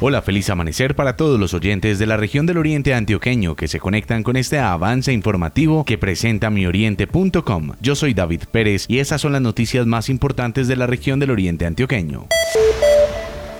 Hola, 0.00 0.22
feliz 0.22 0.48
amanecer 0.48 0.94
para 0.94 1.16
todos 1.16 1.40
los 1.40 1.54
oyentes 1.54 1.98
de 1.98 2.06
la 2.06 2.16
región 2.16 2.46
del 2.46 2.58
Oriente 2.58 2.94
Antioqueño 2.94 3.56
que 3.56 3.66
se 3.66 3.80
conectan 3.80 4.22
con 4.22 4.36
este 4.36 4.60
avance 4.60 5.12
informativo 5.12 5.84
que 5.84 5.98
presenta 5.98 6.50
mioriente.com. 6.50 7.72
Yo 7.80 7.96
soy 7.96 8.14
David 8.14 8.42
Pérez 8.52 8.84
y 8.86 9.00
estas 9.00 9.20
son 9.20 9.32
las 9.32 9.42
noticias 9.42 9.86
más 9.86 10.08
importantes 10.08 10.68
de 10.68 10.76
la 10.76 10.86
región 10.86 11.18
del 11.18 11.32
Oriente 11.32 11.66
Antioqueño. 11.66 12.28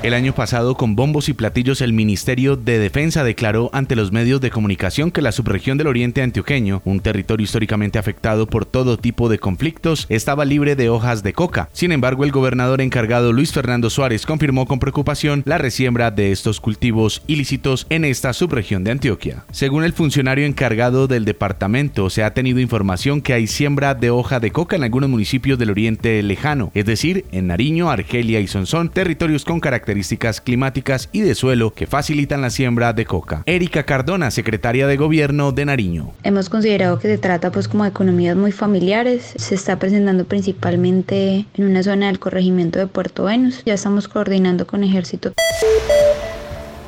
El 0.05 0.13
año 0.13 0.35
pasado, 0.35 0.75
con 0.75 0.95
bombos 0.95 1.29
y 1.29 1.33
platillos, 1.33 1.81
el 1.81 1.91
Ministerio 1.91 2.55
de 2.55 2.77
Defensa 2.77 3.23
declaró 3.23 3.71
ante 3.73 3.95
los 3.95 4.11
medios 4.11 4.39
de 4.39 4.51
comunicación 4.51 5.09
que 5.09 5.23
la 5.23 5.31
subregión 5.31 5.79
del 5.79 5.87
Oriente 5.87 6.21
Antioqueño, 6.21 6.83
un 6.85 6.99
territorio 6.99 7.43
históricamente 7.43 7.97
afectado 7.97 8.45
por 8.45 8.67
todo 8.67 8.99
tipo 8.99 9.29
de 9.29 9.39
conflictos, 9.39 10.05
estaba 10.09 10.45
libre 10.45 10.75
de 10.75 10.89
hojas 10.89 11.23
de 11.23 11.33
coca. 11.33 11.69
Sin 11.73 11.91
embargo, 11.91 12.23
el 12.23 12.31
gobernador 12.31 12.81
encargado 12.81 13.33
Luis 13.33 13.51
Fernando 13.51 13.89
Suárez 13.89 14.27
confirmó 14.27 14.67
con 14.67 14.77
preocupación 14.77 15.41
la 15.43 15.57
resiembra 15.57 16.11
de 16.11 16.31
estos 16.31 16.59
cultivos 16.61 17.23
ilícitos 17.25 17.87
en 17.89 18.05
esta 18.05 18.31
subregión 18.33 18.83
de 18.83 18.91
Antioquia. 18.91 19.43
Según 19.49 19.83
el 19.85 19.93
funcionario 19.93 20.45
encargado 20.45 21.07
del 21.07 21.25
departamento, 21.25 22.11
se 22.11 22.23
ha 22.23 22.35
tenido 22.35 22.59
información 22.59 23.21
que 23.21 23.33
hay 23.33 23.47
siembra 23.47 23.95
de 23.95 24.11
hoja 24.11 24.39
de 24.39 24.51
coca 24.51 24.75
en 24.75 24.83
algunos 24.83 25.09
municipios 25.09 25.57
del 25.57 25.71
Oriente 25.71 26.21
Lejano, 26.21 26.69
es 26.75 26.85
decir, 26.85 27.25
en 27.31 27.47
Nariño, 27.47 27.89
Argelia 27.89 28.39
y 28.39 28.45
Sonsón, 28.45 28.89
territorios 28.89 29.43
con 29.43 29.59
características 29.59 29.94
características 29.95 30.41
climáticas 30.41 31.09
y 31.13 31.21
de 31.21 31.35
suelo 31.35 31.73
que 31.73 31.87
facilitan 31.87 32.41
la 32.41 32.49
siembra 32.49 32.91
de 32.91 33.05
coca. 33.05 33.43
Erika 33.45 33.83
Cardona, 33.83 34.29
secretaria 34.29 34.87
de 34.87 34.97
Gobierno 34.97 35.53
de 35.53 35.63
Nariño. 35.63 36.11
Hemos 36.23 36.49
considerado 36.49 36.99
que 36.99 37.07
se 37.07 37.17
trata 37.17 37.49
pues 37.51 37.69
como 37.69 37.83
de 37.85 37.91
economías 37.91 38.35
muy 38.35 38.51
familiares. 38.51 39.33
Se 39.37 39.55
está 39.55 39.79
presentando 39.79 40.25
principalmente 40.25 41.45
en 41.53 41.63
una 41.63 41.81
zona 41.81 42.07
del 42.07 42.19
corregimiento 42.19 42.77
de 42.77 42.87
Puerto 42.87 43.23
Venus. 43.23 43.63
Ya 43.65 43.75
estamos 43.75 44.09
coordinando 44.09 44.67
con 44.67 44.83
Ejército. 44.83 45.31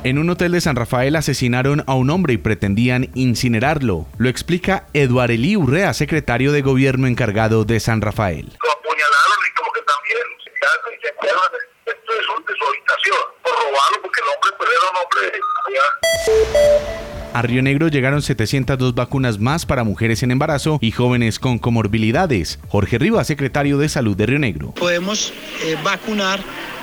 En 0.04 0.18
un 0.18 0.28
hotel 0.28 0.52
de 0.52 0.60
San 0.60 0.76
Rafael 0.76 1.16
asesinaron 1.16 1.84
a 1.86 1.94
un 1.94 2.10
hombre 2.10 2.34
y 2.34 2.38
pretendían 2.38 3.10
incinerarlo. 3.14 4.06
Lo 4.18 4.28
explica 4.28 4.86
Eduard 4.92 5.30
Elí 5.30 5.56
Urrea, 5.56 5.94
secretario 5.94 6.52
de 6.52 6.60
gobierno 6.60 7.06
encargado 7.06 7.64
de 7.64 7.80
San 7.80 8.02
Rafael. 8.02 8.52
Lo 8.62 8.72
apuñalaron 8.72 9.38
y 9.48 9.54
como 9.56 9.72
que 9.72 9.80
también 9.80 10.38
porque 14.02 14.20
el 14.20 14.28
hombre 14.28 14.94
pues, 15.10 16.17
A 17.38 17.42
Río 17.42 17.62
Negro 17.62 17.86
llegaron 17.86 18.20
702 18.20 18.96
vacunas 18.96 19.38
más 19.38 19.64
para 19.64 19.84
mujeres 19.84 20.24
en 20.24 20.32
embarazo 20.32 20.78
y 20.80 20.90
jóvenes 20.90 21.38
con 21.38 21.60
comorbilidades. 21.60 22.58
Jorge 22.66 22.98
Rivas, 22.98 23.28
secretario 23.28 23.78
de 23.78 23.88
Salud 23.88 24.16
de 24.16 24.26
Río 24.26 24.40
Negro. 24.40 24.72
Podemos 24.72 25.32
eh, 25.62 25.76
vacunar 25.84 26.40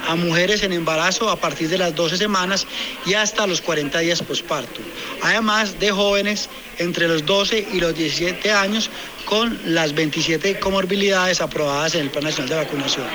a 0.08 0.14
mujeres 0.14 0.62
en 0.62 0.72
embarazo 0.72 1.28
a 1.28 1.36
partir 1.36 1.68
de 1.68 1.76
las 1.76 1.94
12 1.94 2.16
semanas 2.16 2.66
y 3.04 3.12
hasta 3.12 3.46
los 3.46 3.60
40 3.60 3.98
días 3.98 4.22
posparto. 4.22 4.80
Además 5.22 5.78
de 5.78 5.90
jóvenes 5.90 6.48
entre 6.78 7.06
los 7.06 7.26
12 7.26 7.68
y 7.74 7.80
los 7.80 7.94
17 7.94 8.50
años 8.50 8.88
con 9.26 9.58
las 9.66 9.94
27 9.94 10.58
comorbilidades 10.58 11.42
aprobadas 11.42 11.96
en 11.96 12.02
el 12.02 12.10
Plan 12.10 12.24
Nacional 12.24 12.48
de 12.48 12.56
Vacunación. 12.56 13.06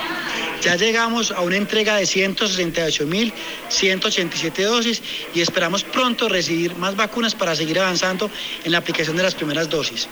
Ya 0.62 0.76
llegamos 0.76 1.32
a 1.32 1.40
una 1.40 1.56
entrega 1.56 1.96
de 1.96 2.04
168.187 2.04 4.64
dosis 4.64 5.02
y 5.34 5.40
esperamos 5.40 5.82
pronto 5.82 6.28
recibir 6.28 6.76
más 6.76 6.94
vacunas 6.94 7.34
para 7.34 7.56
seguir 7.56 7.80
avanzando 7.80 8.30
en 8.64 8.70
la 8.70 8.78
aplicación 8.78 9.16
de 9.16 9.24
las 9.24 9.34
primeras 9.34 9.68
dosis. 9.68 10.08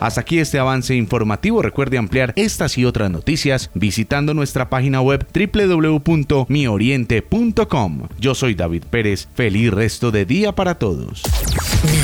Hasta 0.00 0.20
aquí 0.20 0.38
este 0.38 0.58
avance 0.58 0.94
informativo. 0.94 1.62
Recuerde 1.62 1.96
ampliar 1.98 2.32
estas 2.36 2.78
y 2.78 2.84
otras 2.84 3.10
noticias 3.10 3.70
visitando 3.74 4.32
nuestra 4.34 4.70
página 4.70 5.00
web 5.00 5.26
www.mioriente.com. 5.32 8.08
Yo 8.18 8.34
soy 8.34 8.54
David 8.54 8.84
Pérez. 8.90 9.28
Feliz 9.34 9.72
resto 9.72 10.10
de 10.10 10.24
día 10.24 10.52
para 10.52 10.76
todos. 10.76 11.22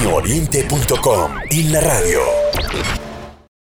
Mioriente.com 0.00 1.32
y 1.50 1.62
la 1.64 1.80
radio. 1.80 2.20